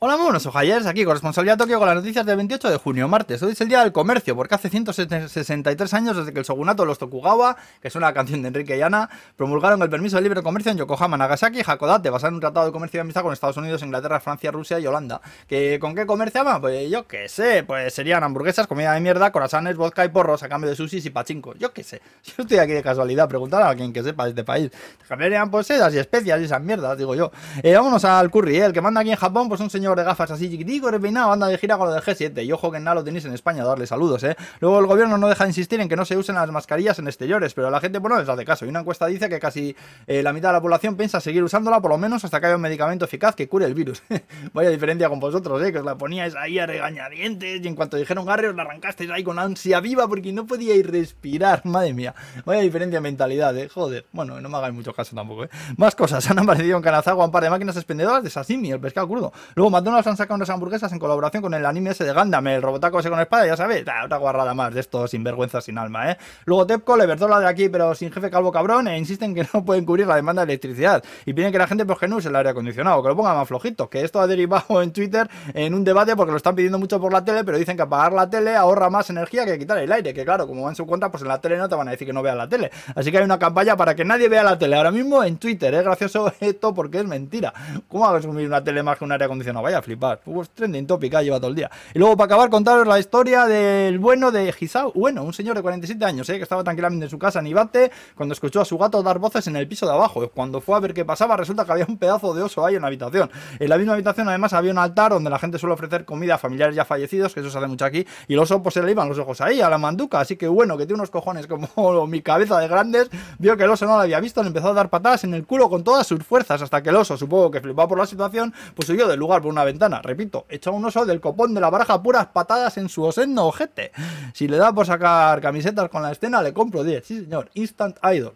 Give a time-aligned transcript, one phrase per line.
[0.00, 3.42] Hola, muy buenos ojayers, aquí corresponsalía Tokio con las noticias del 28 de junio, martes.
[3.42, 6.98] Hoy es el día del comercio, porque hace 163 años desde que el shogunato los
[6.98, 10.78] Tokugawa, que es una canción de Enrique Yana, promulgaron el permiso de libre comercio en
[10.78, 13.82] Yokohama, Nagasaki y Hakodate, basado en un tratado de comercio y amistad con Estados Unidos,
[13.82, 15.20] Inglaterra, Francia, Rusia y Holanda.
[15.48, 16.60] ¿Que, ¿Con qué comerciaban?
[16.60, 20.48] Pues yo qué sé, pues serían hamburguesas, comida de mierda, corazones, vodka y porros a
[20.48, 21.54] cambio de sushi y pachinko.
[21.54, 22.00] Yo qué sé.
[22.22, 24.70] Yo estoy aquí de casualidad, preguntar a alguien que sepa de este país.
[25.08, 27.32] Cambiarían pues sedas y especias y esas mierdas, digo yo.
[27.64, 28.66] Eh, vámonos al curry, ¿eh?
[28.66, 31.46] el que manda aquí en Japón, pues un señor de gafas así chiquitico, repeinado, anda
[31.46, 32.44] de gira con lo del G7.
[32.44, 34.36] Y ojo que nada lo tenéis en España, darle saludos, ¿eh?
[34.60, 37.06] Luego el gobierno no deja de insistir en que no se usen las mascarillas en
[37.06, 38.64] exteriores, pero la gente, bueno, les hace caso.
[38.64, 39.76] Y una encuesta dice que casi
[40.06, 42.56] eh, la mitad de la población piensa seguir usándola, por lo menos hasta que haya
[42.56, 44.02] un medicamento eficaz que cure el virus.
[44.52, 45.72] Vaya diferencia con vosotros, ¿eh?
[45.72, 49.10] Que os la poníais ahí a regañadientes y en cuanto dijeron Garre os la arrancasteis
[49.10, 51.62] ahí con ansia viva porque no podíais respirar.
[51.64, 52.14] Madre mía.
[52.44, 53.68] Vaya diferencia de mentalidad, ¿eh?
[53.68, 54.06] Joder.
[54.12, 55.50] Bueno, no me hagáis mucho caso tampoco, ¿eh?
[55.76, 56.28] Más cosas.
[56.30, 59.32] Han aparecido en Kanazawa un par de máquinas expendedoras de sashimi, el pescado crudo.
[59.54, 62.62] Luego McDonald's han sacado unas hamburguesas en colaboración con el anime ese de Gundam, el
[62.62, 63.82] robotaco ese con espada, ya sabéis.
[63.82, 66.18] otra guarrada más de estos sinvergüenzas sin alma, ¿eh?
[66.46, 69.64] Luego Tepco, le la de aquí, pero sin jefe calvo cabrón, e insisten que no
[69.64, 71.04] pueden cubrir la demanda de electricidad.
[71.26, 73.34] Y piden que la gente pues que no use el aire acondicionado, que lo ponga
[73.34, 73.88] más flojito.
[73.88, 77.12] Que esto ha derivado en Twitter en un debate porque lo están pidiendo mucho por
[77.12, 80.12] la tele, pero dicen que apagar la tele ahorra más energía que quitar el aire.
[80.12, 81.92] Que claro, como va en su cuenta, pues en la tele no te van a
[81.92, 82.72] decir que no veas la tele.
[82.96, 84.74] Así que hay una campaña para que nadie vea la tele.
[84.74, 87.54] Ahora mismo en Twitter, es gracioso esto porque es mentira.
[87.86, 89.67] ¿Cómo va a consumir una tele más que un aire acondicionado?
[89.68, 90.20] Vaya a flipar.
[90.24, 91.70] Pues trending topic ha lleva todo el día.
[91.92, 94.92] Y luego, para acabar, contaros la historia del bueno de Gisao.
[94.94, 96.38] Bueno, un señor de 47 años, ¿eh?
[96.38, 99.46] que estaba tranquilamente en su casa en Ibate cuando escuchó a su gato dar voces
[99.46, 100.26] en el piso de abajo.
[100.30, 102.80] Cuando fue a ver qué pasaba, resulta que había un pedazo de oso ahí en
[102.80, 103.30] la habitación.
[103.58, 106.38] En la misma habitación, además, había un altar donde la gente suele ofrecer comida a
[106.38, 108.06] familiares ya fallecidos, que eso se hace mucho aquí.
[108.26, 110.18] Y el oso, pues se le iban los ojos ahí, a la manduca.
[110.18, 113.70] Así que bueno, que tiene unos cojones como mi cabeza de grandes, vio que el
[113.70, 116.06] oso no lo había visto, le empezó a dar patadas en el culo con todas
[116.06, 119.18] sus fuerzas, hasta que el oso, supongo que flipaba por la situación, pues huyó del
[119.18, 120.02] lugar por una ventana.
[120.02, 123.92] Repito, echó un oso del copón de la baraja puras patadas en su osendo ojete.
[124.34, 127.06] Si le da por sacar camisetas con la escena, le compro 10.
[127.06, 127.50] Sí, señor.
[127.54, 128.34] Instant Idol.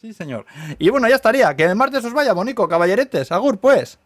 [0.00, 0.46] Sí, señor.
[0.78, 1.54] Y bueno, ya estaría.
[1.56, 3.32] Que el martes os vaya, bonico, caballeretes.
[3.32, 3.98] Agur, pues.